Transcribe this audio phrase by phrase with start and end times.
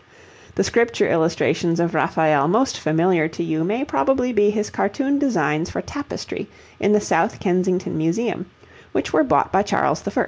[0.55, 5.69] The Scripture illustrations of Raphael most familiar to you may probably be his cartoon designs
[5.69, 6.47] for tapestry
[6.79, 8.47] in the South Kensington Museum,
[8.93, 10.19] which were bought by Charles I.